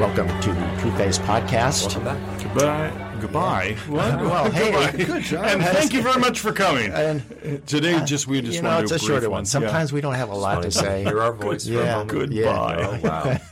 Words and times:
Welcome 0.00 0.28
to 0.40 0.52
the 0.54 0.92
Face 0.96 1.18
Podcast. 1.18 1.94
Welcome 1.94 2.04
back. 2.04 2.42
Goodbye. 2.42 3.16
Goodbye. 3.20 3.76
What? 3.88 4.18
Well, 4.20 4.50
hey, 4.50 4.70
Goodbye. 4.72 5.04
good 5.04 5.22
job. 5.24 5.44
And 5.44 5.62
thank 5.62 5.92
you 5.92 6.00
very 6.00 6.18
much 6.18 6.40
for 6.40 6.52
coming. 6.52 6.90
And 6.94 7.66
Today, 7.66 7.94
uh, 7.96 8.06
just 8.06 8.26
we 8.26 8.40
just 8.40 8.56
you 8.56 8.62
know, 8.62 8.70
want 8.70 8.82
it's 8.84 8.90
to 8.92 8.96
a 8.96 8.98
shorter 8.98 9.20
brief 9.20 9.30
one. 9.30 9.44
Sometimes 9.44 9.92
we 9.92 10.00
don't 10.00 10.14
have 10.14 10.30
a 10.30 10.34
lot 10.34 10.62
to 10.62 10.70
say. 10.70 11.04
Hear 11.04 11.20
our 11.20 11.34
voice 11.34 11.66
for 11.66 11.74
a 11.74 11.84
Yeah. 11.84 11.92
moment. 12.04 12.10
Goodbye. 12.32 13.00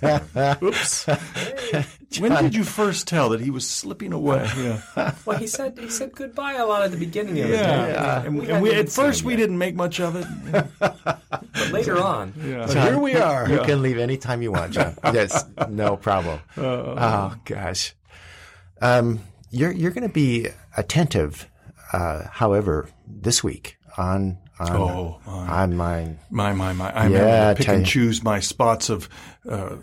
Oh, 0.02 0.29
wow. 0.40 0.56
Oops. 0.62 1.06
when 2.18 2.42
did 2.42 2.54
you 2.54 2.64
first 2.64 3.06
tell 3.06 3.28
that 3.28 3.40
he 3.40 3.50
was 3.50 3.68
slipping 3.68 4.14
away? 4.14 4.48
Yeah. 4.56 5.14
well, 5.26 5.36
he 5.38 5.46
said 5.46 5.78
he 5.78 5.90
said 5.90 6.12
goodbye 6.14 6.54
a 6.54 6.64
lot 6.64 6.82
at 6.82 6.90
the 6.92 6.96
beginning 6.96 7.38
of 7.40 7.50
it. 7.50 7.52
Yeah. 7.52 8.22
And, 8.24 8.38
We 8.38 8.48
and 8.50 8.62
we, 8.62 8.72
at 8.72 8.88
first, 8.88 9.22
we 9.22 9.34
yet. 9.34 9.40
didn't 9.40 9.58
make 9.58 9.74
much 9.74 10.00
of 10.00 10.16
it. 10.16 11.17
But 11.59 11.72
later 11.72 11.98
on, 12.00 12.32
Yeah. 12.43 12.66
John, 12.66 12.86
here 12.86 12.98
we 12.98 13.16
are. 13.16 13.48
You 13.48 13.61
can 13.61 13.82
leave 13.82 13.98
anytime 13.98 14.42
you 14.42 14.52
want, 14.52 14.73
John. 14.73 14.96
yes, 15.12 15.45
no 15.69 15.96
problem. 15.96 16.41
oh 16.56 17.34
gosh, 17.45 17.95
um, 18.80 19.20
you're 19.51 19.73
you're 19.73 19.91
going 19.92 20.06
to 20.06 20.12
be 20.12 20.48
attentive. 20.77 21.48
Uh, 21.92 22.24
however, 22.30 22.88
this 23.06 23.42
week 23.42 23.79
on 23.96 24.38
on 24.60 24.73
Oh, 24.77 25.20
my. 25.27 25.32
on 25.62 25.77
mine. 25.77 26.18
My, 26.30 26.52
my, 26.52 26.73
my. 26.73 26.91
I'm 26.92 27.12
Yeah, 27.12 27.18
having 27.48 27.56
to 27.56 27.59
pick 27.66 27.68
and 27.77 27.87
choose 27.87 28.23
my 28.23 28.40
spots 28.40 28.90
of 28.90 29.09
uh, 29.48 29.77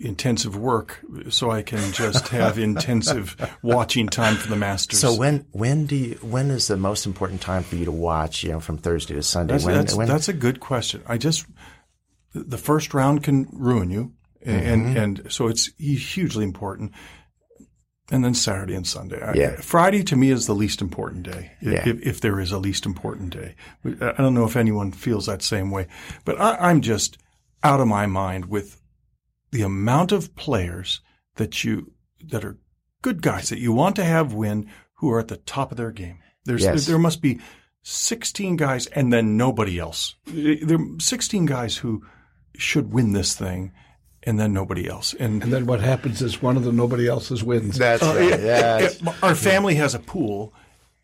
intensive 0.00 0.56
work 0.56 1.00
so 1.30 1.50
I 1.50 1.62
can 1.62 1.92
just 1.92 2.28
have 2.28 2.58
intensive 2.70 3.36
watching 3.62 4.08
time 4.08 4.36
for 4.36 4.48
the 4.48 4.56
Masters. 4.56 5.00
So 5.00 5.14
when 5.14 5.46
when 5.52 5.86
do 5.86 5.96
you 5.96 6.14
when 6.22 6.50
is 6.50 6.68
the 6.68 6.76
most 6.76 7.06
important 7.06 7.40
time 7.40 7.62
for 7.62 7.76
you 7.76 7.84
to 7.84 7.92
watch? 7.92 8.42
You 8.44 8.50
know, 8.52 8.60
from 8.60 8.78
Thursday 8.78 9.14
to 9.14 9.22
Sunday. 9.22 9.54
That's, 9.54 9.64
when, 9.64 9.74
that's, 9.74 9.94
when, 9.94 10.08
that's 10.08 10.28
a 10.28 10.32
good 10.32 10.60
question. 10.60 11.02
I 11.06 11.18
just 11.18 11.46
the 12.34 12.58
first 12.58 12.94
round 12.94 13.22
can 13.24 13.48
ruin 13.52 13.90
you, 13.90 14.12
and 14.44 14.86
Mm-hmm. 14.86 14.96
and 14.96 15.32
so 15.32 15.48
it's 15.48 15.66
hugely 15.78 16.44
important. 16.44 16.92
And 18.10 18.24
then 18.24 18.32
Saturday 18.32 18.74
and 18.74 18.86
Sunday. 18.86 19.20
I- 19.22 19.56
Friday 19.56 20.02
to 20.04 20.16
me 20.16 20.30
is 20.30 20.46
the 20.46 20.54
least 20.54 20.80
important 20.80 21.24
day, 21.24 21.52
i- 21.60 21.70
Yeah. 21.72 21.88
if, 21.88 22.00
if 22.06 22.20
there 22.22 22.40
is 22.40 22.52
a 22.52 22.58
least 22.58 22.86
important 22.86 23.34
day. 23.34 23.54
I 23.84 24.14
don't 24.16 24.32
know 24.32 24.46
if 24.46 24.56
anyone 24.56 24.92
feels 24.92 25.26
that 25.26 25.42
same 25.42 25.70
way, 25.70 25.88
but 26.24 26.40
I, 26.40 26.56
I'm 26.70 26.80
just 26.80 27.18
out 27.62 27.80
of 27.80 27.86
my 27.88 28.06
mind 28.06 28.46
with 28.46 28.80
the 29.50 29.62
amount 29.62 30.12
of 30.12 30.34
players 30.36 31.00
that 31.36 31.64
you 31.64 31.92
that 32.26 32.44
are 32.44 32.58
good 33.02 33.22
guys 33.22 33.48
that 33.48 33.58
you 33.60 33.72
want 33.72 33.96
to 33.96 34.04
have 34.04 34.32
win 34.34 34.68
who 34.94 35.10
are 35.10 35.20
at 35.20 35.28
the 35.28 35.36
top 35.36 35.70
of 35.70 35.76
their 35.76 35.92
game. 35.92 36.18
There's 36.44 36.62
Yes. 36.64 36.86
there 36.86 36.98
must 36.98 37.22
be 37.22 37.40
16 37.82 38.56
guys 38.56 38.86
and 38.88 39.12
then 39.12 39.36
nobody 39.36 39.78
else. 39.78 40.14
There 40.26 40.78
are 40.78 40.86
16 41.00 41.46
guys 41.46 41.76
who 41.76 42.02
should 42.56 42.92
win 42.92 43.12
this 43.12 43.34
thing 43.34 43.72
and 44.24 44.38
then 44.38 44.52
nobody 44.52 44.88
else. 44.88 45.14
And, 45.14 45.42
And 45.44 45.52
then 45.52 45.66
what 45.66 45.80
happens 45.80 46.20
is 46.20 46.42
one 46.42 46.56
of 46.56 46.64
the 46.64 46.72
nobody 46.72 47.06
else's 47.06 47.44
wins. 47.44 47.78
that's 47.78 48.02
uh, 48.02 48.14
right. 48.16 48.40
yes. 48.40 49.00
our 49.22 49.34
family 49.36 49.76
has 49.76 49.94
a 49.94 50.00
pool 50.00 50.52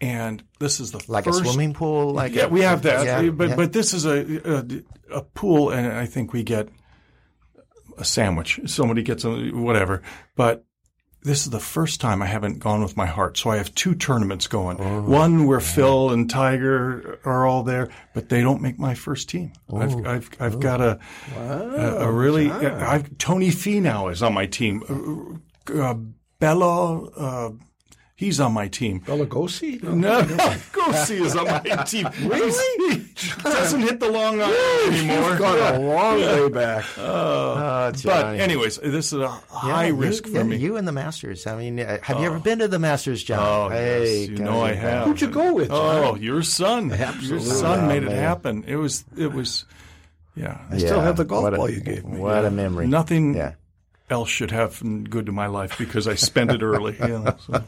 and 0.00 0.42
this 0.58 0.80
is 0.80 0.90
the 0.90 1.00
like 1.06 1.24
first 1.24 1.42
a 1.42 1.44
swimming 1.44 1.72
pool. 1.72 2.10
Like 2.12 2.34
yeah, 2.34 2.44
a- 2.46 2.48
we 2.48 2.62
have 2.62 2.82
that, 2.82 3.06
Yeah, 3.06 3.30
but 3.30 3.50
yeah. 3.50 3.56
but 3.56 3.72
this 3.72 3.94
is 3.94 4.04
a, 4.04 4.58
a 4.58 5.18
a 5.18 5.22
pool, 5.22 5.70
and 5.70 5.86
I 5.86 6.06
think 6.06 6.32
we 6.32 6.42
get 6.42 6.68
a 7.98 8.04
sandwich. 8.04 8.60
Somebody 8.66 9.02
gets 9.02 9.24
a 9.24 9.50
whatever, 9.50 10.02
but 10.36 10.64
this 11.22 11.44
is 11.44 11.50
the 11.50 11.60
first 11.60 12.00
time 12.02 12.20
I 12.20 12.26
haven't 12.26 12.58
gone 12.58 12.82
with 12.82 12.96
my 12.96 13.06
heart. 13.06 13.38
So 13.38 13.50
I 13.50 13.56
have 13.56 13.74
two 13.74 13.94
tournaments 13.94 14.46
going. 14.46 14.76
Oh, 14.78 15.02
One 15.02 15.46
where 15.46 15.60
Phil 15.60 16.10
and 16.10 16.28
Tiger 16.28 17.18
are 17.24 17.46
all 17.46 17.62
there, 17.62 17.88
but 18.12 18.28
they 18.28 18.42
don't 18.42 18.60
make 18.60 18.78
my 18.78 18.94
first 18.94 19.30
team. 19.30 19.52
Oh, 19.70 19.78
I've 19.78 20.06
I've 20.06 20.30
I've 20.38 20.60
got 20.60 20.80
a 20.80 20.98
a, 21.36 22.06
a 22.06 22.12
really 22.12 22.50
I've, 22.50 23.16
Tony 23.18 23.48
Finau 23.48 24.12
is 24.12 24.22
on 24.22 24.34
my 24.34 24.46
team. 24.46 25.40
Uh, 25.68 25.80
uh, 25.80 25.94
Bella. 26.38 27.04
Uh, 27.10 27.50
He's 28.16 28.38
on 28.38 28.52
my 28.52 28.68
team. 28.68 29.00
Belagosi? 29.00 29.82
No, 29.82 30.22
Gosi 30.22 31.20
is 31.20 31.34
on 31.34 31.46
my 31.46 31.82
team. 31.82 32.08
Really? 32.22 33.00
He 33.16 33.42
doesn't 33.42 33.80
hit 33.80 33.98
the 34.00 34.08
long 34.08 34.40
iron 34.40 34.52
anymore. 34.94 35.30
He's 35.30 35.38
Gone 35.38 35.74
a 35.74 35.78
long 35.80 36.20
way 36.20 36.48
back. 36.48 36.84
Oh, 36.96 37.92
But 38.04 38.38
anyways, 38.40 38.76
this 38.78 39.12
is 39.12 39.18
a 39.20 39.28
high 39.28 39.86
Yeah, 39.86 39.92
risk 39.96 40.26
you, 40.26 40.32
for 40.32 40.38
yeah, 40.38 40.44
me. 40.44 40.56
You 40.56 40.76
and 40.76 40.86
the 40.86 40.92
Masters. 40.92 41.46
I 41.46 41.56
mean, 41.56 41.80
uh, 41.80 41.98
have 42.02 42.20
you 42.20 42.26
ever 42.26 42.38
been 42.38 42.58
to 42.60 42.68
the 42.68 42.78
Masters, 42.78 43.22
John? 43.24 43.38
Oh, 43.40 43.68
hey, 43.68 44.20
yes, 44.20 44.28
you 44.30 44.36
know 44.38 44.60
I 44.62 44.74
have. 44.74 45.06
Who'd 45.06 45.20
you 45.20 45.28
go 45.28 45.52
with, 45.54 45.68
John? 45.68 46.04
Oh, 46.04 46.14
your 46.16 46.42
son. 46.42 46.92
Absolutely. 46.92 46.98
Your 46.98 47.36
Absolutely. 47.38 47.50
son 47.60 47.88
made 47.88 48.04
Oh, 48.04 48.10
it 48.10 48.16
happen. 48.16 48.64
It 48.66 48.76
was. 48.76 49.04
It 49.16 49.32
was. 49.32 49.64
Yeah. 50.36 50.60
I 50.70 50.78
still 50.78 51.00
have 51.00 51.16
the 51.16 51.24
golf 51.24 51.42
what 51.44 51.54
a- 51.54 51.56
ball 51.56 51.70
you 51.70 51.80
gave 51.80 52.04
me. 52.04 52.18
What 52.18 52.44
a 52.44 52.50
memory. 52.50 52.86
Nothing 52.86 53.34
Yeah. 53.34 53.52
Else 54.10 54.28
should 54.28 54.50
have 54.50 54.82
good 55.10 55.26
to 55.26 55.32
my 55.32 55.46
life 55.46 55.78
because 55.78 56.06
I 56.06 56.14
spent 56.14 56.50
it 56.52 56.62
early. 56.62 56.96
You 57.00 57.18
know, 57.20 57.36
so. 57.46 57.64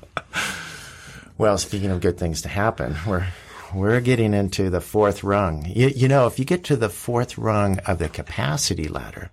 Well, 1.38 1.58
speaking 1.58 1.90
of 1.90 2.00
good 2.00 2.18
things 2.18 2.42
to 2.42 2.48
happen, 2.48 2.96
we're 3.06 3.26
we're 3.74 4.00
getting 4.00 4.32
into 4.32 4.70
the 4.70 4.80
fourth 4.80 5.22
rung. 5.24 5.66
You, 5.66 5.88
you 5.88 6.08
know, 6.08 6.26
if 6.26 6.38
you 6.38 6.44
get 6.44 6.64
to 6.64 6.76
the 6.76 6.88
fourth 6.88 7.36
rung 7.36 7.78
of 7.80 7.98
the 7.98 8.08
capacity 8.08 8.88
ladder, 8.88 9.30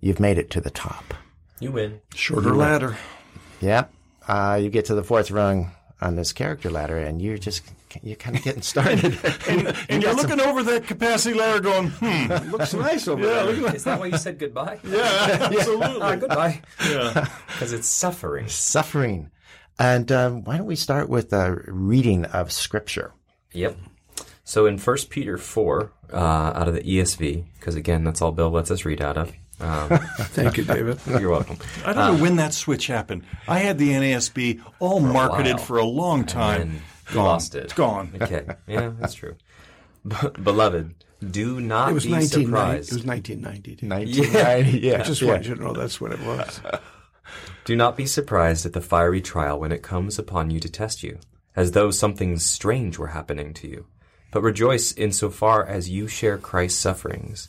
you've 0.00 0.20
made 0.20 0.38
it 0.38 0.50
to 0.50 0.60
the 0.60 0.70
top. 0.70 1.14
you 1.60 1.70
win. 1.72 2.00
Shorter 2.14 2.54
ladder. 2.54 2.96
Yep. 3.60 3.92
Uh, 4.26 4.58
you 4.60 4.68
get 4.70 4.86
to 4.86 4.94
the 4.94 5.04
fourth 5.04 5.30
rung 5.30 5.72
on 6.00 6.16
this 6.16 6.32
character 6.32 6.70
ladder, 6.70 6.98
and 6.98 7.20
you're 7.20 7.38
just 7.38 7.62
you're 8.02 8.16
kind 8.16 8.36
of 8.36 8.42
getting 8.42 8.62
started. 8.62 9.18
And 9.88 10.02
you're 10.02 10.14
looking 10.14 10.40
over 10.40 10.62
that 10.62 10.86
capacity 10.86 11.34
ladder 11.34 11.60
going, 11.60 11.88
hmm. 11.88 12.50
Looks 12.50 12.74
nice 12.74 13.08
over 13.08 13.24
there. 13.24 13.74
Is 13.74 13.84
that 13.84 13.98
why 13.98 14.06
you 14.06 14.18
said 14.18 14.38
goodbye? 14.38 14.78
Yeah, 14.88 15.48
absolutely. 15.52 16.00
Ah, 16.00 16.16
goodbye. 16.16 16.62
Yeah. 16.86 17.28
Because 17.46 17.72
it's 17.72 17.88
suffering. 17.88 18.48
Suffering. 18.48 19.30
And 19.78 20.10
um, 20.12 20.44
why 20.44 20.56
don't 20.56 20.66
we 20.66 20.76
start 20.76 21.08
with 21.08 21.32
a 21.32 21.62
reading 21.66 22.24
of 22.26 22.52
Scripture? 22.52 23.12
Yep. 23.52 23.76
So 24.44 24.66
in 24.66 24.78
1 24.78 24.96
Peter 25.10 25.38
4, 25.38 25.92
uh, 26.12 26.16
out 26.16 26.68
of 26.68 26.74
the 26.74 26.82
ESV, 26.82 27.44
because 27.58 27.74
again, 27.74 28.04
that's 28.04 28.20
all 28.20 28.32
Bill 28.32 28.50
lets 28.50 28.70
us 28.70 28.84
read 28.84 29.00
out 29.00 29.16
of. 29.16 29.32
Um, 29.60 29.88
Thank 30.18 30.56
you, 30.56 30.64
David. 30.64 31.00
you're 31.06 31.30
welcome. 31.30 31.58
I 31.84 31.92
don't 31.92 32.16
know 32.16 32.22
when 32.22 32.36
that 32.36 32.54
switch 32.54 32.86
happened. 32.86 33.24
I 33.46 33.58
had 33.58 33.78
the 33.78 33.90
NASB 33.90 34.62
all 34.78 35.00
marketed 35.00 35.56
while. 35.56 35.64
for 35.64 35.78
a 35.78 35.84
long 35.84 36.24
time. 36.24 36.62
And 36.62 36.80
you 37.12 37.16
lost 37.20 37.54
it. 37.54 37.64
It's 37.64 37.72
gone. 37.72 38.12
Okay. 38.22 38.46
Yeah, 38.66 38.92
that's 38.98 39.14
true. 39.14 39.36
Beloved, 40.04 40.94
do 41.28 41.60
not 41.60 41.90
It 41.90 41.94
was 41.94 42.04
be 42.06 42.12
1990. 42.12 42.44
surprised. 42.46 42.92
It 42.92 42.96
was 42.96 43.04
1990. 43.04 43.86
1990. 43.86 44.86
Yeah. 44.86 45.00
I 45.00 45.02
just 45.02 45.22
yeah. 45.22 45.28
wanted 45.28 45.46
you 45.46 45.54
to 45.56 45.62
know 45.62 45.72
that's 45.72 46.00
what 46.00 46.12
it 46.12 46.20
was. 46.20 46.60
Do 47.64 47.76
not 47.76 47.96
be 47.96 48.06
surprised 48.06 48.64
at 48.64 48.72
the 48.72 48.80
fiery 48.80 49.20
trial 49.20 49.58
when 49.60 49.72
it 49.72 49.82
comes 49.82 50.18
upon 50.18 50.50
you 50.50 50.60
to 50.60 50.70
test 50.70 51.02
you, 51.02 51.18
as 51.54 51.72
though 51.72 51.90
something 51.90 52.38
strange 52.38 52.96
were 52.98 53.08
happening 53.08 53.52
to 53.54 53.68
you. 53.68 53.86
But 54.30 54.42
rejoice 54.42 54.92
insofar 54.92 55.64
as 55.66 55.90
you 55.90 56.06
share 56.06 56.38
Christ's 56.38 56.80
sufferings, 56.80 57.48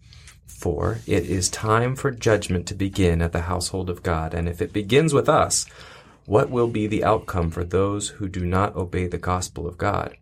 For 0.57 0.99
it 1.07 1.25
is 1.25 1.49
time 1.49 1.95
for 1.95 2.11
judgment 2.11 2.67
to 2.67 2.75
begin 2.75 3.21
at 3.21 3.31
the 3.31 3.41
household 3.41 3.89
of 3.89 4.03
God, 4.03 4.33
and 4.33 4.47
if 4.47 4.61
it 4.61 4.73
begins 4.73 5.13
with 5.13 5.27
us, 5.27 5.65
what 6.25 6.51
will 6.51 6.67
be 6.67 6.85
the 6.85 7.03
outcome 7.03 7.49
for 7.49 7.63
those 7.63 8.09
who 8.09 8.29
do 8.29 8.45
not 8.45 8.75
obey 8.75 9.07
the 9.07 9.17
gospel 9.17 9.67
of 9.67 9.77
God? 9.77 10.15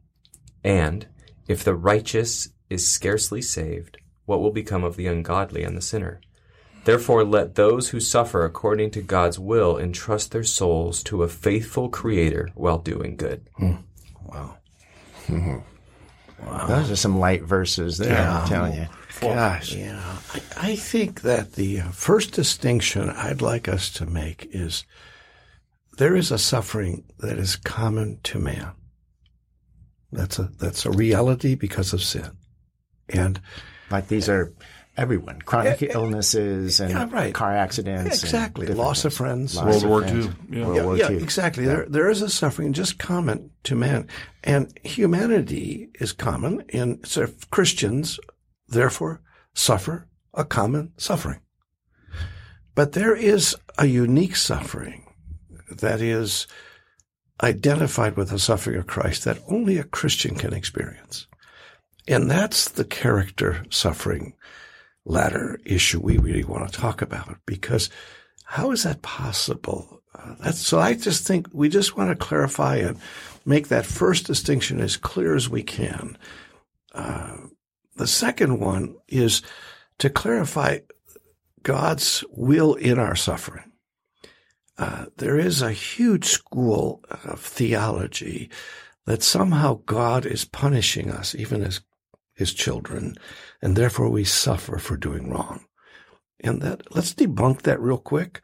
And 0.63 1.07
if 1.47 1.63
the 1.63 1.75
righteous 1.75 2.49
is 2.69 2.89
scarcely 2.89 3.41
saved, 3.41 3.97
what 4.25 4.39
will 4.39 4.51
become 4.51 4.83
of 4.83 4.95
the 4.95 5.07
ungodly 5.07 5.63
and 5.63 5.75
the 5.75 5.81
sinner? 5.81 6.21
Therefore, 6.85 7.25
let 7.25 7.55
those 7.55 7.89
who 7.89 7.99
suffer 7.99 8.45
according 8.45 8.91
to 8.91 9.01
God's 9.01 9.37
will 9.37 9.77
entrust 9.77 10.31
their 10.31 10.43
souls 10.43 11.03
to 11.03 11.23
a 11.23 11.27
faithful 11.27 11.89
Creator 11.89 12.49
while 12.55 12.77
doing 12.77 13.15
good. 13.15 13.47
Hmm. 13.57 13.73
Hmm. 15.27 15.59
Those 16.67 16.91
are 16.91 16.95
some 16.95 17.19
light 17.19 17.43
verses 17.43 17.97
there, 17.97 18.27
I'm 18.27 18.47
telling 18.47 18.73
you. 18.73 18.87
Gosh. 19.21 19.75
Yeah, 19.75 20.01
I, 20.33 20.41
I 20.71 20.75
think 20.75 21.21
that 21.21 21.53
the 21.53 21.81
uh, 21.81 21.89
first 21.89 22.33
distinction 22.33 23.09
I'd 23.09 23.41
like 23.41 23.67
us 23.67 23.91
to 23.93 24.05
make 24.05 24.47
is 24.51 24.85
there 25.97 26.15
is 26.15 26.31
a 26.31 26.37
suffering 26.37 27.03
that 27.19 27.37
is 27.37 27.57
common 27.57 28.19
to 28.23 28.39
man. 28.39 28.71
That's 30.11 30.39
a 30.39 30.49
that's 30.57 30.85
a 30.85 30.91
reality 30.91 31.55
because 31.55 31.93
of 31.93 32.01
sin, 32.01 32.31
and 33.09 33.41
Like 33.91 34.07
these 34.07 34.29
are 34.29 34.53
everyone, 34.97 35.41
chronic 35.41 35.81
illnesses 35.81 36.79
and 36.79 36.91
yeah, 36.91 37.07
right. 37.09 37.33
car 37.33 37.55
accidents. 37.55 38.23
exactly. 38.23 38.67
and 38.67 38.77
Loss 38.77 39.05
of 39.05 39.13
friends. 39.13 39.53
things. 39.53 39.63
World 39.63 39.73
Loss 39.73 39.83
of 39.83 39.89
War 39.89 40.01
friends. 40.01 40.25
II. 40.25 40.33
Yeah. 40.49 40.65
World 40.65 40.75
yeah, 40.75 40.83
War 40.83 40.97
yeah, 40.97 41.11
II. 41.11 41.23
exactly. 41.23 41.65
There, 41.65 41.85
there 41.87 42.09
is 42.09 42.21
a 42.21 42.29
suffering 42.29 42.73
just 42.73 42.99
common 42.99 43.51
to 43.63 43.75
man, 43.75 44.07
and 44.43 44.77
humanity 44.83 45.89
is 45.95 46.11
common, 46.11 46.63
and 46.73 47.05
so 47.07 47.27
Christians 47.51 48.19
therefore 48.67 49.21
suffer 49.53 50.07
a 50.33 50.43
common 50.43 50.93
suffering. 50.97 51.39
But 52.75 52.93
there 52.93 53.15
is 53.15 53.55
a 53.77 53.85
unique 53.85 54.35
suffering 54.35 55.05
that 55.69 56.01
is 56.01 56.47
identified 57.41 58.17
with 58.17 58.29
the 58.29 58.39
suffering 58.39 58.77
of 58.77 58.87
Christ 58.87 59.23
that 59.23 59.41
only 59.47 59.77
a 59.77 59.83
Christian 59.83 60.35
can 60.35 60.53
experience, 60.53 61.27
and 62.07 62.29
that's 62.29 62.69
the 62.69 62.85
character 62.85 63.65
suffering 63.69 64.33
ladder 65.09 65.59
issue 65.65 65.99
we 65.99 66.17
really 66.17 66.43
want 66.43 66.71
to 66.71 66.79
talk 66.79 67.01
about 67.01 67.37
because 67.45 67.89
how 68.45 68.71
is 68.71 68.83
that 68.83 69.01
possible? 69.01 70.01
Uh, 70.13 70.35
that's, 70.39 70.59
so 70.59 70.79
I 70.79 70.93
just 70.93 71.25
think 71.27 71.47
we 71.51 71.69
just 71.69 71.97
want 71.97 72.09
to 72.09 72.15
clarify 72.15 72.77
and 72.77 72.97
make 73.45 73.67
that 73.67 73.85
first 73.85 74.27
distinction 74.27 74.79
as 74.79 74.97
clear 74.97 75.35
as 75.35 75.49
we 75.49 75.63
can. 75.63 76.17
Uh, 76.93 77.37
the 77.95 78.07
second 78.07 78.59
one 78.59 78.95
is 79.07 79.41
to 79.97 80.09
clarify 80.09 80.79
God's 81.63 82.23
will 82.31 82.75
in 82.75 82.97
our 82.97 83.15
suffering. 83.15 83.71
Uh, 84.77 85.07
there 85.17 85.37
is 85.37 85.61
a 85.61 85.73
huge 85.73 86.25
school 86.25 87.03
of 87.09 87.41
theology 87.41 88.49
that 89.05 89.23
somehow 89.23 89.81
God 89.85 90.25
is 90.25 90.45
punishing 90.45 91.11
us, 91.11 91.35
even 91.35 91.63
as 91.63 91.81
his 92.39 92.53
children, 92.53 93.15
and 93.61 93.75
therefore 93.75 94.09
we 94.09 94.23
suffer 94.23 94.77
for 94.79 94.95
doing 94.95 95.29
wrong. 95.29 95.65
And 96.39 96.61
that 96.61 96.95
let's 96.95 97.13
debunk 97.13 97.63
that 97.63 97.81
real 97.81 97.97
quick. 97.97 98.41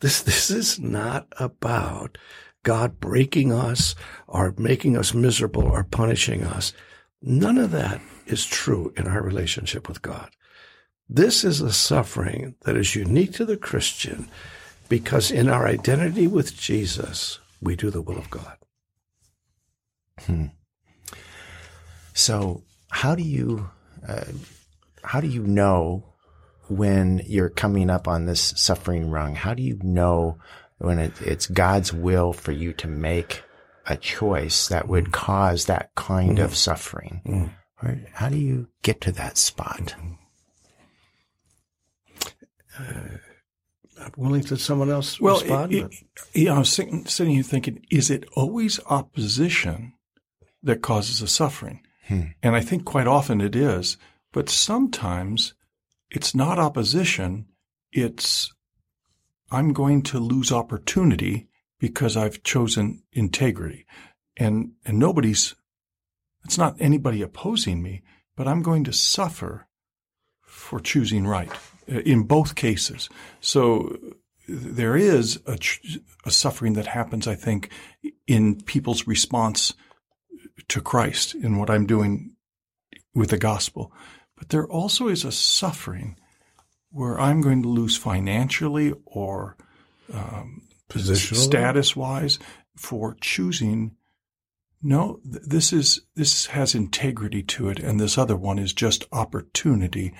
This 0.00 0.20
this 0.30 0.50
is 0.50 0.78
not 0.78 1.26
about 1.38 2.18
God 2.62 3.00
breaking 3.00 3.50
us 3.50 3.94
or 4.28 4.54
making 4.58 4.96
us 4.96 5.14
miserable 5.14 5.64
or 5.64 5.82
punishing 5.82 6.44
us. 6.44 6.74
None 7.22 7.56
of 7.56 7.70
that 7.70 8.02
is 8.26 8.44
true 8.44 8.92
in 8.96 9.08
our 9.08 9.22
relationship 9.22 9.88
with 9.88 10.02
God. 10.02 10.30
This 11.08 11.42
is 11.42 11.62
a 11.62 11.72
suffering 11.72 12.56
that 12.64 12.76
is 12.76 12.94
unique 12.94 13.32
to 13.34 13.46
the 13.46 13.56
Christian 13.56 14.28
because 14.90 15.30
in 15.30 15.48
our 15.48 15.66
identity 15.66 16.26
with 16.26 16.56
Jesus, 16.56 17.38
we 17.62 17.74
do 17.74 17.90
the 17.90 18.02
will 18.02 18.18
of 18.18 18.28
God. 18.28 18.58
Hmm. 20.26 20.46
So, 22.12 22.64
how 22.90 23.14
do 23.14 23.22
you 23.22 23.70
uh, 24.06 24.24
how 25.02 25.20
do 25.20 25.26
you 25.26 25.42
know 25.46 26.04
when 26.68 27.22
you're 27.26 27.48
coming 27.50 27.90
up 27.90 28.06
on 28.06 28.26
this 28.26 28.52
suffering 28.56 29.10
rung? 29.10 29.34
How 29.34 29.54
do 29.54 29.62
you 29.62 29.78
know 29.82 30.38
when 30.78 30.98
it, 30.98 31.20
it's 31.20 31.46
God's 31.46 31.92
will 31.92 32.32
for 32.32 32.52
you 32.52 32.72
to 32.74 32.86
make 32.86 33.42
a 33.86 33.96
choice 33.96 34.68
that 34.68 34.88
would 34.88 35.06
mm. 35.06 35.12
cause 35.12 35.66
that 35.66 35.94
kind 35.94 36.38
of 36.38 36.52
mm. 36.52 36.56
suffering? 36.56 37.22
Mm. 37.26 37.50
Or 37.82 37.98
how 38.12 38.28
do 38.28 38.36
you 38.36 38.68
get 38.82 39.00
to 39.02 39.12
that 39.12 39.38
spot? 39.38 39.94
Uh, 42.78 42.82
I'm 44.00 44.12
willing 44.16 44.42
to 44.44 44.56
someone 44.56 44.90
else 44.90 45.20
Well, 45.20 45.40
respond? 45.40 45.72
it- 45.72 45.92
it- 45.92 46.04
yeah, 46.34 46.54
I 46.54 46.58
was 46.58 46.72
sitting, 46.72 47.06
sitting 47.06 47.34
here 47.34 47.42
thinking, 47.42 47.84
is 47.90 48.10
it 48.10 48.24
always 48.34 48.80
opposition 48.86 49.94
that 50.62 50.82
causes 50.82 51.20
the 51.20 51.26
suffering? 51.26 51.80
And 52.42 52.56
I 52.56 52.60
think 52.60 52.84
quite 52.84 53.06
often 53.06 53.40
it 53.40 53.54
is, 53.54 53.96
but 54.32 54.48
sometimes 54.48 55.54
it's 56.10 56.34
not 56.34 56.58
opposition. 56.58 57.46
It's 57.92 58.52
I'm 59.50 59.72
going 59.72 60.02
to 60.02 60.18
lose 60.18 60.52
opportunity 60.52 61.48
because 61.78 62.16
I've 62.16 62.42
chosen 62.42 63.02
integrity, 63.12 63.86
and 64.36 64.72
and 64.84 64.98
nobody's. 64.98 65.54
It's 66.44 66.58
not 66.58 66.76
anybody 66.80 67.22
opposing 67.22 67.82
me, 67.82 68.02
but 68.36 68.48
I'm 68.48 68.62
going 68.62 68.84
to 68.84 68.92
suffer 68.92 69.68
for 70.40 70.80
choosing 70.80 71.26
right 71.26 71.50
uh, 71.90 72.00
in 72.00 72.22
both 72.22 72.54
cases. 72.54 73.08
So 73.40 73.98
there 74.48 74.96
is 74.96 75.40
a, 75.46 75.58
a 76.24 76.30
suffering 76.30 76.72
that 76.74 76.86
happens, 76.86 77.28
I 77.28 77.34
think, 77.34 77.70
in 78.26 78.62
people's 78.62 79.06
response 79.06 79.74
to 80.68 80.80
Christ 80.80 81.34
in 81.34 81.58
what 81.58 81.70
I'm 81.70 81.86
doing 81.86 82.32
with 83.14 83.30
the 83.30 83.38
gospel. 83.38 83.92
But 84.36 84.48
there 84.50 84.66
also 84.66 85.08
is 85.08 85.24
a 85.24 85.32
suffering 85.32 86.16
where 86.90 87.20
I'm 87.20 87.40
going 87.40 87.62
to 87.62 87.68
lose 87.68 87.96
financially 87.96 88.92
or 89.04 89.56
um, 90.12 90.62
status 91.44 91.94
wise 91.94 92.38
for 92.76 93.16
choosing. 93.20 93.96
No, 94.82 95.20
th- 95.30 95.44
this 95.46 95.72
is 95.72 96.00
this 96.16 96.46
has 96.46 96.74
integrity 96.74 97.42
to 97.44 97.68
it, 97.68 97.78
and 97.78 98.00
this 98.00 98.16
other 98.16 98.36
one 98.36 98.58
is 98.58 98.72
just 98.72 99.04
opportunity, 99.12 100.14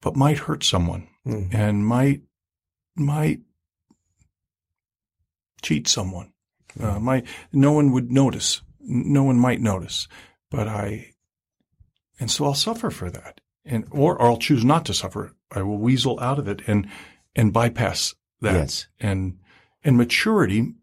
but 0.00 0.16
might 0.16 0.38
hurt 0.38 0.64
someone 0.64 1.08
Mhm. 1.26 1.54
and 1.54 1.86
might 1.86 2.22
might 2.96 3.40
cheat 5.62 5.86
someone. 5.86 6.32
Uh, 6.78 6.98
might 6.98 7.26
no 7.52 7.72
one 7.72 7.92
would 7.92 8.10
notice. 8.10 8.62
No 8.82 9.24
one 9.24 9.38
might 9.38 9.60
notice, 9.60 10.08
but 10.50 10.68
I, 10.68 11.14
and 12.18 12.30
so 12.30 12.44
I'll 12.44 12.54
suffer 12.54 12.90
for 12.90 13.10
that, 13.10 13.40
and 13.64 13.86
or, 13.90 14.16
or 14.16 14.22
I'll 14.22 14.36
choose 14.36 14.64
not 14.64 14.84
to 14.86 14.94
suffer. 14.94 15.34
I 15.50 15.62
will 15.62 15.78
weasel 15.78 16.18
out 16.20 16.38
of 16.38 16.48
it 16.48 16.62
and 16.66 16.88
and 17.34 17.52
bypass 17.52 18.14
that. 18.40 18.54
Yes. 18.54 18.86
And 18.98 19.38
and 19.84 19.96
maturity 19.96 20.74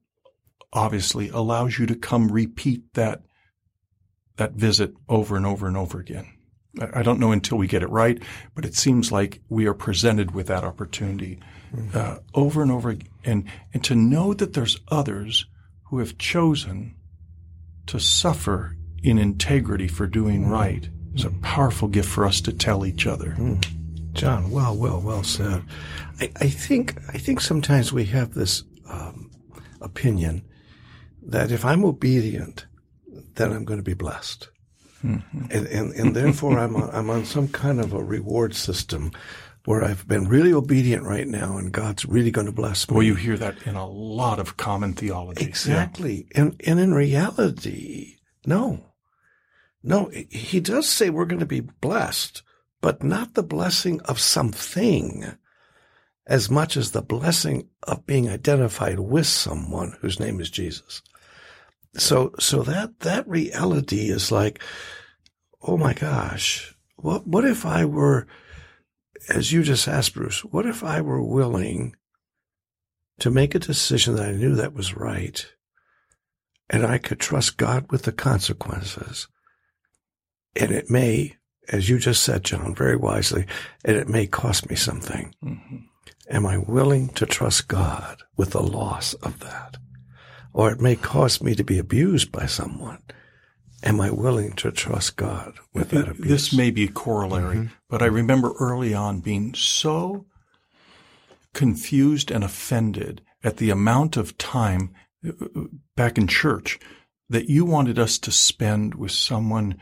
obviously 0.73 1.29
allows 1.29 1.79
you 1.79 1.85
to 1.87 1.95
come 1.95 2.31
repeat 2.31 2.93
that 2.93 3.23
that 4.37 4.53
visit 4.53 4.93
over 5.09 5.35
and 5.35 5.45
over 5.45 5.67
and 5.67 5.77
over 5.77 5.99
again. 5.99 6.27
I 6.93 7.01
don't 7.01 7.19
know 7.19 7.31
until 7.31 7.57
we 7.57 7.67
get 7.67 7.81
it 7.81 7.89
right, 7.89 8.21
but 8.53 8.63
it 8.63 8.75
seems 8.75 9.11
like 9.11 9.41
we 9.49 9.65
are 9.65 9.73
presented 9.73 10.31
with 10.31 10.47
that 10.47 10.63
opportunity 10.63 11.39
uh, 11.93 12.17
over 12.35 12.61
and 12.61 12.71
over 12.71 12.89
again, 12.89 13.09
and 13.23 13.43
and 13.73 13.83
to 13.85 13.95
know 13.95 14.33
that 14.33 14.53
there's 14.53 14.79
others 14.89 15.45
who 15.89 15.99
have 15.99 16.17
chosen 16.17 16.95
to 17.87 17.99
suffer 17.99 18.75
in 19.03 19.17
integrity 19.17 19.87
for 19.87 20.07
doing 20.07 20.45
mm. 20.45 20.51
right. 20.51 20.89
Is 21.15 21.25
a 21.25 21.29
mm. 21.29 21.41
powerful 21.41 21.87
gift 21.87 22.09
for 22.09 22.25
us 22.25 22.41
to 22.41 22.53
tell 22.53 22.85
each 22.85 23.07
other. 23.07 23.35
Mm. 23.37 23.65
John, 24.13 24.49
well, 24.49 24.75
well, 24.75 24.99
well 24.99 25.23
said. 25.23 25.63
I, 26.19 26.31
I 26.37 26.49
think 26.49 26.97
I 27.09 27.17
think 27.17 27.39
sometimes 27.39 27.93
we 27.93 28.05
have 28.05 28.33
this 28.33 28.63
um, 28.89 29.31
opinion 29.81 30.43
that 31.21 31.51
if 31.51 31.63
I'm 31.65 31.85
obedient, 31.85 32.65
then 33.35 33.51
I'm 33.51 33.65
going 33.65 33.79
to 33.79 33.83
be 33.83 33.93
blessed, 33.93 34.49
mm-hmm. 35.03 35.45
and, 35.51 35.67
and 35.67 35.93
and 35.93 36.15
therefore 36.15 36.57
I'm 36.57 36.75
on, 36.75 36.89
I'm 36.91 37.09
on 37.09 37.25
some 37.25 37.47
kind 37.47 37.79
of 37.79 37.93
a 37.93 38.03
reward 38.03 38.55
system 38.55 39.11
where 39.67 39.83
I've 39.83 40.07
been 40.07 40.29
really 40.29 40.53
obedient 40.53 41.03
right 41.03 41.27
now, 41.27 41.57
and 41.57 41.73
God's 41.73 42.05
really 42.05 42.31
going 42.31 42.45
to 42.45 42.53
bless 42.53 42.89
me. 42.89 42.93
Well, 42.93 43.03
you 43.03 43.15
hear 43.15 43.35
that 43.35 43.67
in 43.67 43.75
a 43.75 43.85
lot 43.85 44.39
of 44.39 44.55
common 44.55 44.93
theology. 44.93 45.43
Exactly. 45.43 46.25
And 46.33 46.55
and 46.65 46.79
in 46.79 46.93
reality, 46.93 48.15
no. 48.45 48.93
No, 49.83 50.09
he 50.29 50.61
does 50.61 50.87
say 50.87 51.09
we're 51.09 51.25
going 51.25 51.41
to 51.41 51.45
be 51.45 51.59
blessed, 51.59 52.43
but 52.79 53.03
not 53.03 53.33
the 53.33 53.43
blessing 53.43 53.99
of 54.05 54.21
something 54.21 55.35
as 56.25 56.49
much 56.49 56.77
as 56.77 56.91
the 56.91 57.01
blessing 57.01 57.67
of 57.83 58.07
being 58.07 58.29
identified 58.29 59.01
with 59.01 59.27
someone 59.27 59.97
whose 59.99 60.17
name 60.17 60.39
is 60.39 60.49
Jesus. 60.49 61.01
So 61.97 62.31
so 62.39 62.63
that 62.63 63.01
that 63.01 63.27
reality 63.27 64.11
is 64.11 64.31
like, 64.31 64.63
oh 65.61 65.75
my 65.75 65.91
gosh, 65.91 66.73
what 66.95 67.27
what 67.27 67.43
if 67.43 67.65
I 67.65 67.83
were 67.83 68.27
as 69.29 69.51
you 69.51 69.63
just 69.63 69.87
asked, 69.87 70.13
Bruce, 70.13 70.43
what 70.43 70.65
if 70.65 70.83
I 70.83 71.01
were 71.01 71.23
willing 71.23 71.95
to 73.19 73.29
make 73.29 73.55
a 73.55 73.59
decision 73.59 74.15
that 74.15 74.29
I 74.29 74.31
knew 74.33 74.55
that 74.55 74.73
was 74.73 74.95
right 74.95 75.45
and 76.69 76.85
I 76.85 76.97
could 76.97 77.19
trust 77.19 77.57
God 77.57 77.91
with 77.91 78.03
the 78.03 78.11
consequences? 78.11 79.27
And 80.55 80.71
it 80.71 80.89
may, 80.89 81.35
as 81.69 81.89
you 81.89 81.99
just 81.99 82.23
said, 82.23 82.43
John, 82.43 82.73
very 82.73 82.95
wisely, 82.95 83.45
and 83.85 83.95
it 83.95 84.07
may 84.07 84.27
cost 84.27 84.69
me 84.69 84.75
something. 84.75 85.33
Mhm. 85.43 85.85
Am 86.29 86.45
I 86.45 86.57
willing 86.57 87.09
to 87.09 87.25
trust 87.25 87.67
God 87.67 88.21
with 88.35 88.51
the 88.51 88.63
loss 88.63 89.13
of 89.15 89.39
that? 89.39 89.77
Or 90.53 90.71
it 90.71 90.81
may 90.81 90.95
cause 90.95 91.41
me 91.41 91.55
to 91.55 91.63
be 91.63 91.77
abused 91.77 92.31
by 92.31 92.47
someone. 92.47 93.01
Am 93.83 94.01
I 94.01 94.09
willing 94.09 94.53
to 94.53 94.71
trust 94.71 95.17
God 95.17 95.55
with 95.73 95.91
that 95.91 96.09
abuse? 96.09 96.27
This 96.27 96.53
may 96.53 96.71
be 96.71 96.85
a 96.85 96.91
corollary, 96.91 97.69
but 97.89 98.01
I 98.01 98.07
remember 98.07 98.53
early 98.59 98.93
on 98.93 99.19
being 99.19 99.53
so 99.53 100.25
confused 101.53 102.31
and 102.31 102.43
offended 102.43 103.21
at 103.43 103.57
the 103.57 103.69
amount 103.69 104.17
of 104.17 104.37
time 104.37 104.93
uh, 105.27 105.31
back 105.95 106.17
in 106.17 106.27
church 106.27 106.79
that 107.29 107.49
you 107.49 107.65
wanted 107.65 107.99
us 107.99 108.17
to 108.19 108.31
spend 108.31 108.95
with 108.95 109.11
someone 109.11 109.79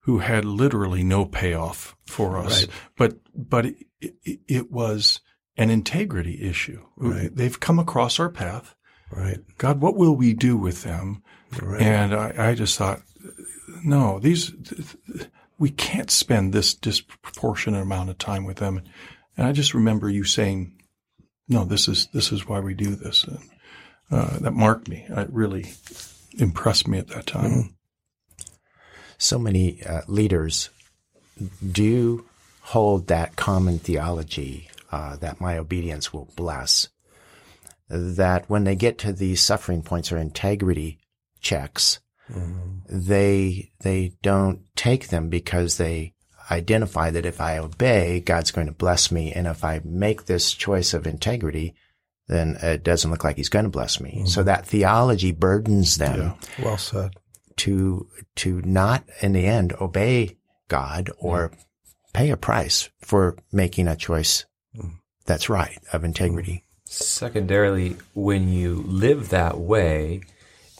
who 0.00 0.18
had 0.18 0.44
literally 0.44 1.02
no 1.02 1.24
payoff 1.24 1.96
for 2.06 2.38
us. 2.38 2.64
Right. 2.64 2.74
But 2.96 3.18
but 3.34 3.66
it, 3.66 3.76
it, 4.00 4.40
it 4.48 4.72
was 4.72 5.20
an 5.56 5.70
integrity 5.70 6.42
issue. 6.42 6.84
Right. 6.96 7.34
They've 7.34 7.60
come 7.60 7.78
across 7.78 8.18
our 8.18 8.30
path. 8.30 8.74
Right. 9.10 9.40
God, 9.58 9.80
what 9.80 9.96
will 9.96 10.14
we 10.14 10.32
do 10.32 10.56
with 10.56 10.82
them? 10.82 11.22
Right. 11.60 11.82
And 11.82 12.14
I, 12.14 12.50
I 12.50 12.54
just 12.54 12.78
thought, 12.78 13.02
no, 13.84 14.18
these 14.18 14.52
we 15.58 15.70
can't 15.70 16.10
spend 16.10 16.52
this 16.52 16.74
disproportionate 16.74 17.82
amount 17.82 18.10
of 18.10 18.18
time 18.18 18.44
with 18.44 18.58
them. 18.58 18.82
And 19.36 19.46
I 19.46 19.52
just 19.52 19.74
remember 19.74 20.08
you 20.08 20.24
saying, 20.24 20.72
no, 21.48 21.64
this 21.64 21.88
is 21.88 22.08
this 22.12 22.32
is 22.32 22.46
why 22.46 22.60
we 22.60 22.74
do 22.74 22.94
this. 22.94 23.24
And, 23.24 23.38
uh, 24.10 24.38
that 24.40 24.52
marked 24.52 24.88
me. 24.88 25.06
It 25.08 25.28
really 25.32 25.72
impressed 26.38 26.88
me 26.88 26.98
at 26.98 27.08
that 27.08 27.26
time. 27.26 27.76
So 29.18 29.38
many 29.38 29.82
uh, 29.84 30.02
leaders 30.08 30.70
do 31.70 32.26
hold 32.62 33.06
that 33.08 33.36
common 33.36 33.78
theology 33.78 34.68
uh, 34.90 35.16
that 35.16 35.40
my 35.40 35.58
obedience 35.58 36.12
will 36.12 36.28
bless. 36.36 36.88
That 37.88 38.48
when 38.48 38.64
they 38.64 38.76
get 38.76 38.98
to 38.98 39.12
these 39.12 39.40
suffering 39.40 39.82
points 39.82 40.10
or 40.12 40.16
integrity 40.16 40.99
checks, 41.40 42.00
mm-hmm. 42.30 42.78
they 42.88 43.72
they 43.80 44.12
don't 44.22 44.62
take 44.76 45.08
them 45.08 45.28
because 45.28 45.76
they 45.76 46.14
identify 46.50 47.10
that 47.10 47.26
if 47.26 47.40
I 47.40 47.58
obey, 47.58 48.20
God's 48.20 48.50
going 48.50 48.66
to 48.66 48.72
bless 48.72 49.10
me, 49.10 49.32
and 49.32 49.46
if 49.46 49.64
I 49.64 49.80
make 49.84 50.26
this 50.26 50.52
choice 50.52 50.94
of 50.94 51.06
integrity, 51.06 51.74
then 52.28 52.56
it 52.62 52.82
doesn't 52.82 53.10
look 53.10 53.24
like 53.24 53.36
He's 53.36 53.48
going 53.48 53.64
to 53.64 53.70
bless 53.70 54.00
me. 54.00 54.22
So 54.26 54.40
mm-hmm. 54.40 54.46
that 54.46 54.66
theology 54.66 55.32
burdens 55.32 55.96
them 55.96 56.34
Well 56.62 56.78
said. 56.78 57.12
to 57.58 58.08
to 58.36 58.60
not 58.62 59.04
in 59.20 59.32
the 59.32 59.46
end 59.46 59.74
obey 59.80 60.38
God 60.68 61.10
or 61.18 61.50
mm-hmm. 61.50 61.60
pay 62.12 62.30
a 62.30 62.36
price 62.36 62.90
for 63.00 63.36
making 63.52 63.88
a 63.88 63.96
choice 63.96 64.44
that's 65.30 65.48
right 65.48 65.78
of 65.92 66.02
integrity. 66.02 66.64
Secondarily, 66.86 67.96
when 68.14 68.48
you 68.48 68.82
live 68.86 69.28
that 69.28 69.58
way, 69.58 70.22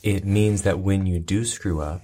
it 0.02 0.24
means 0.24 0.62
that 0.62 0.78
when 0.78 1.06
you 1.06 1.18
do 1.18 1.44
screw 1.44 1.80
up, 1.80 2.02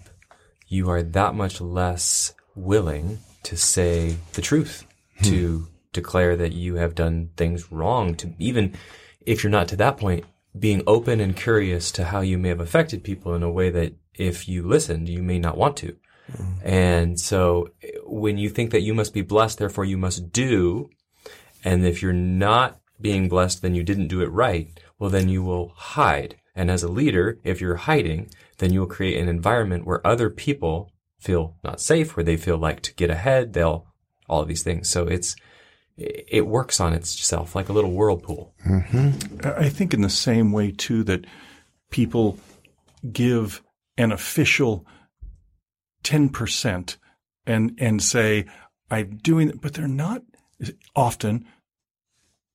you 0.69 0.91
are 0.91 1.03
that 1.03 1.35
much 1.35 1.61
less 1.61 2.35
willing 2.55 3.19
to 3.45 3.57
say 3.57 4.17
the 4.33 4.43
truth, 4.43 4.87
hmm. 5.19 5.25
to 5.25 5.69
declare 5.93 6.37
that 6.37 6.53
you 6.53 6.75
have 6.77 6.95
done 6.95 7.31
things 7.37 7.71
wrong, 7.71 8.15
to 8.17 8.35
even 8.39 8.75
if 9.21 9.43
you're 9.43 9.51
not 9.51 9.69
to 9.69 9.77
that 9.77 9.97
point, 9.97 10.25
being 10.59 10.83
open 10.87 11.21
and 11.21 11.37
curious 11.37 11.93
to 11.93 12.05
how 12.05 12.21
you 12.21 12.39
may 12.39 12.49
have 12.49 12.61
affected 12.61 13.05
people 13.05 13.35
in 13.35 13.43
a 13.43 13.51
way 13.51 13.71
that 13.71 13.95
if 14.15 14.49
you 14.49 14.63
listened, 14.63 15.09
you 15.09 15.23
may 15.23 15.39
not 15.39 15.57
want 15.57 15.77
to. 15.77 15.97
Hmm. 16.35 16.53
And 16.63 17.21
so 17.21 17.71
when 18.05 18.39
you 18.39 18.49
think 18.49 18.71
that 18.71 18.83
you 18.83 18.95
must 18.95 19.15
be 19.15 19.23
blessed, 19.23 19.59
therefore 19.59 19.85
you 19.85 19.99
must 19.99 20.33
do, 20.33 20.91
and 21.65 21.85
if 21.85 22.03
you're 22.03 22.13
not 22.13 22.81
being 23.01 23.29
blessed, 23.29 23.63
then 23.63 23.75
you 23.75 23.83
didn't 23.83 24.09
do 24.09 24.23
it 24.23 24.31
right. 24.31 24.69
Well, 24.99 25.11
then 25.11 25.29
you 25.29 25.43
will 25.43 25.73
hide. 25.77 26.37
And 26.57 26.71
as 26.71 26.83
a 26.83 26.89
leader, 26.89 27.39
if 27.45 27.61
you're 27.61 27.77
hiding, 27.77 28.31
then 28.59 28.73
you 28.73 28.81
will 28.81 28.87
create 28.87 29.21
an 29.21 29.29
environment 29.29 29.87
where 29.87 30.05
other 30.05 30.31
people 30.31 30.91
feel 31.21 31.55
not 31.63 31.81
safe, 31.81 32.17
where 32.17 32.25
they 32.25 32.39
feel 32.39 32.57
like 32.57 32.81
to 32.81 32.95
get 32.95 33.11
ahead, 33.11 33.53
they'll, 33.53 33.87
all 34.29 34.41
of 34.41 34.49
these 34.49 34.63
things. 34.63 34.89
So 34.89 35.07
it's, 35.07 35.37
it 35.97 36.47
works 36.47 36.81
on 36.81 36.95
itself 36.95 37.55
like 37.55 37.69
a 37.69 37.73
little 37.73 37.93
whirlpool. 37.93 38.55
Mm-hmm. 38.67 39.47
I 39.47 39.69
think 39.69 39.93
in 39.93 40.01
the 40.01 40.11
same 40.11 40.51
way 40.51 40.73
too 40.73 41.05
that 41.05 41.27
people 41.91 42.39
give 43.13 43.63
an 43.99 44.13
official 44.13 44.87
10% 46.05 46.97
and, 47.47 47.79
and 47.79 48.03
say, 48.03 48.47
I'm 48.91 49.19
doing 49.19 49.51
it, 49.51 49.61
but 49.61 49.75
they're 49.75 49.89
not 49.89 50.23
often 50.95 51.47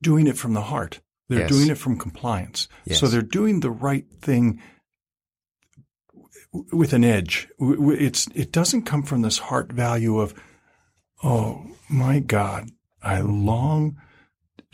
doing 0.02 0.28
it 0.28 0.38
from 0.38 0.54
the 0.54 0.62
heart. 0.62 1.02
They're 1.32 1.40
Yes. 1.42 1.50
doing 1.50 1.70
it 1.70 1.78
from 1.78 1.98
compliance. 1.98 2.68
Yes. 2.84 3.00
So 3.00 3.08
they're 3.08 3.22
doing 3.22 3.62
the 3.62 3.72
right 3.72 4.06
thing 4.22 4.62
with 6.74 6.92
an 6.92 7.06
edge. 7.06 7.48
It's, 7.58 8.28
it 8.36 8.52
doesn't 8.52 8.82
come 8.82 9.04
from 9.04 9.22
this 9.22 9.38
heart 9.38 9.72
value 9.72 10.20
of, 10.20 10.34
oh 11.24 11.66
my 11.90 12.20
God, 12.20 12.70
I 13.02 13.22
long, 13.22 13.96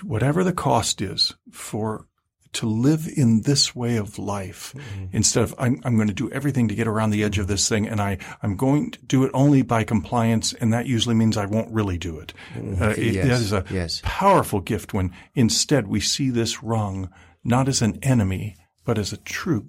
whatever 0.03 0.43
the 0.43 0.51
cost 0.51 0.99
is 0.99 1.35
for 1.51 2.07
to 2.53 2.67
live 2.67 3.07
in 3.15 3.41
this 3.41 3.75
way 3.75 3.97
of 3.97 4.17
life 4.17 4.73
mm-hmm. 4.75 5.05
instead 5.11 5.43
of 5.43 5.55
I'm, 5.57 5.81
I'm 5.83 5.95
going 5.95 6.07
to 6.07 6.13
do 6.13 6.31
everything 6.31 6.67
to 6.67 6.75
get 6.75 6.87
around 6.87 7.09
the 7.09 7.23
edge 7.23 7.39
of 7.39 7.47
this 7.47 7.67
thing 7.67 7.87
and 7.87 8.01
I, 8.01 8.17
I'm 8.41 8.55
going 8.55 8.91
to 8.91 8.99
do 9.03 9.23
it 9.23 9.31
only 9.33 9.61
by 9.61 9.83
compliance 9.83 10.53
and 10.53 10.73
that 10.73 10.85
usually 10.85 11.15
means 11.15 11.37
I 11.37 11.45
won't 11.45 11.71
really 11.73 11.97
do 11.97 12.19
it. 12.19 12.33
Mm-hmm. 12.55 12.81
Uh, 12.83 12.89
it- 12.89 13.17
Yes, 13.17 13.27
that 13.27 13.41
is 13.41 13.53
a 13.53 13.65
yes. 13.71 14.01
powerful 14.03 14.59
gift 14.59 14.93
when 14.93 15.11
instead 15.33 15.87
we 15.87 15.99
see 15.99 16.29
this 16.29 16.61
wrong 16.61 17.09
not 17.43 17.67
as 17.67 17.81
an 17.81 17.97
enemy 18.03 18.55
but 18.85 18.97
as 18.97 19.11
a 19.11 19.17
true 19.17 19.67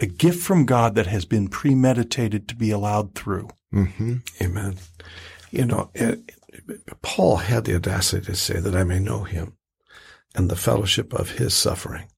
a 0.00 0.06
gift 0.06 0.42
from 0.42 0.66
God 0.66 0.94
that 0.96 1.06
has 1.06 1.24
been 1.24 1.48
premeditated 1.48 2.48
to 2.48 2.56
be 2.56 2.70
allowed 2.70 3.14
through. 3.14 3.48
Mm-hmm. 3.72 4.16
Amen. 4.42 4.76
You 5.50 5.64
know, 5.64 5.90
it, 5.94 6.32
Paul 7.02 7.36
had 7.36 7.64
the 7.64 7.76
audacity 7.76 8.26
to 8.26 8.34
say 8.34 8.58
that 8.58 8.74
I 8.74 8.84
may 8.84 8.98
know 8.98 9.22
him 9.22 9.56
and 10.34 10.50
the 10.50 10.56
fellowship 10.56 11.12
of 11.12 11.32
his 11.32 11.54
suffering. 11.54 12.08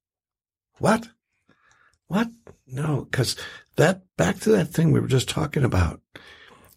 What? 0.79 1.09
What? 2.07 2.29
No, 2.67 3.07
because 3.11 3.37
that, 3.77 4.03
back 4.17 4.41
to 4.41 4.51
that 4.51 4.69
thing 4.69 4.93
we 4.93 5.01
were 5.01 5.09
just 5.09 5.29
talking 5.29 5.65
about. 5.65 6.01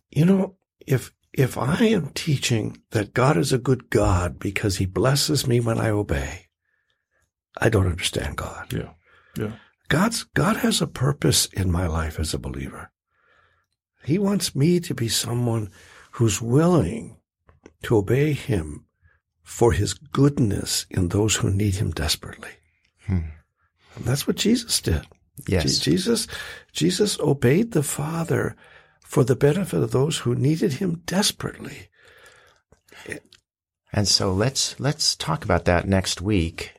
You 0.10 0.26
know, 0.26 0.56
if, 0.86 1.14
if 1.34 1.58
I 1.58 1.86
am 1.86 2.10
teaching 2.10 2.82
that 2.92 3.14
God 3.14 3.38
is 3.38 3.54
a 3.54 3.58
good 3.58 3.90
God 3.90 4.40
because 4.40 4.78
he 4.78 4.86
blesses 4.86 5.48
me 5.48 5.60
when 5.60 5.80
I 5.80 5.90
obey, 5.90 6.48
I 7.60 7.70
don't 7.70 7.88
understand 7.88 8.38
God. 8.38 8.74
Yeah. 8.74 8.90
Yeah. 9.38 9.52
God's 9.90 10.24
God 10.24 10.58
has 10.58 10.82
a 10.82 10.88
purpose 10.88 11.46
in 11.48 11.72
my 11.72 11.88
life 11.88 12.20
as 12.20 12.34
a 12.34 12.40
believer. 12.40 12.92
He 14.04 14.20
wants 14.20 14.56
me 14.56 14.80
to 14.82 14.94
be 14.94 15.08
someone 15.08 15.70
who's 16.12 16.42
willing 16.42 17.18
to 17.84 17.98
obey 17.98 18.34
him 18.34 18.87
for 19.48 19.72
his 19.72 19.94
goodness 19.94 20.86
in 20.90 21.08
those 21.08 21.38
who 21.38 21.50
need 21.50 21.76
him 21.76 21.90
desperately. 21.92 22.52
Hmm. 23.06 23.32
And 23.96 24.04
that's 24.04 24.28
what 24.28 24.36
Jesus 24.36 24.82
did. 24.82 25.08
Yes. 25.48 25.80
Je- 25.80 25.92
Jesus 25.92 26.28
Jesus 26.74 27.18
obeyed 27.22 27.72
the 27.72 27.82
Father 27.82 28.58
for 29.00 29.24
the 29.24 29.38
benefit 29.38 29.82
of 29.82 29.92
those 29.92 30.18
who 30.20 30.36
needed 30.36 30.74
him 30.74 31.02
desperately. 31.06 31.88
And 33.94 34.06
so 34.06 34.34
let's 34.34 34.78
let's 34.82 35.16
talk 35.16 35.46
about 35.46 35.64
that 35.64 35.88
next 35.88 36.22
week. 36.22 36.74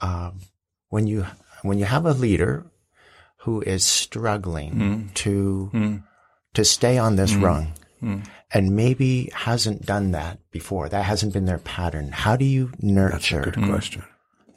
Um, 0.00 0.40
when 0.90 1.06
you 1.06 1.26
when 1.62 1.78
you 1.78 1.86
have 1.86 2.04
a 2.04 2.12
leader 2.12 2.66
who 3.38 3.62
is 3.62 3.82
struggling 3.82 4.72
hmm. 4.72 5.06
to 5.14 5.70
hmm. 5.72 5.96
to 6.52 6.64
stay 6.66 6.98
on 6.98 7.16
this 7.16 7.32
rung, 7.34 7.72
and 8.52 8.74
maybe 8.74 9.30
hasn't 9.34 9.86
done 9.86 10.10
that 10.12 10.38
before, 10.50 10.88
that 10.88 11.04
hasn't 11.04 11.32
been 11.32 11.44
their 11.44 11.58
pattern. 11.58 12.10
How 12.12 12.36
do 12.36 12.44
you 12.44 12.72
nurture 12.80 13.42
Good 13.42 13.64
question. 13.64 14.02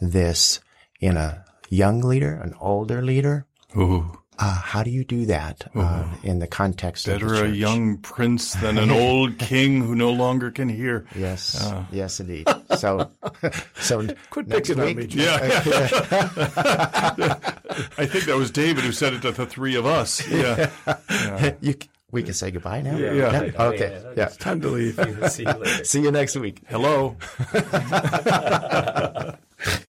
this 0.02 0.60
in 1.00 1.18
a 1.18 1.46
young 1.70 2.02
leader, 2.02 2.34
an 2.34 2.56
older 2.60 3.02
leader? 3.02 3.46
Ooh. 3.78 4.18
Uh, 4.40 4.52
how 4.56 4.82
do 4.82 4.90
you 4.90 5.04
do 5.04 5.28
that 5.28 5.70
uh, 5.76 6.08
in 6.24 6.40
the 6.40 6.48
context 6.48 7.08
of 7.08 7.20
the 7.20 7.26
Better 7.28 7.46
a 7.46 7.50
young 7.50 7.98
prince 8.00 8.54
than 8.54 8.80
an 8.80 8.90
old 8.90 9.38
king 9.52 9.82
who 9.82 9.94
no 9.94 10.10
longer 10.12 10.50
can 10.50 10.70
hear. 10.70 11.06
Yes, 11.16 11.72
yes, 11.92 12.20
indeed. 12.20 12.48
So, 12.76 13.12
so 13.80 14.08
Quit 14.32 14.48
next 14.48 14.70
picking 14.70 14.84
on 14.84 14.96
me, 14.96 15.06
Jim. 15.06 15.22
Yeah. 15.24 15.40
I 17.98 18.06
think 18.08 18.26
that 18.26 18.36
was 18.36 18.50
David 18.50 18.84
who 18.84 18.92
said 18.92 19.14
it 19.14 19.22
to 19.22 19.32
the 19.32 19.46
three 19.46 19.76
of 19.76 19.86
us. 19.86 20.28
Yeah. 20.28 20.72
you, 21.62 21.74
c- 21.74 21.90
we 22.14 22.22
can 22.24 22.34
say 22.34 22.52
goodbye 22.52 22.82
now. 22.82 22.96
Yeah. 22.96 23.52
Okay. 23.60 24.14
Yeah. 24.16 24.28
Time 24.28 24.62
to 24.62 24.70
leave. 24.70 24.96
See 25.32 25.44
you 25.44 25.52
later. 25.52 25.84
See 25.92 26.02
you 26.02 26.12
next 26.12 26.36
week. 26.38 26.62
Hello. 26.70 27.18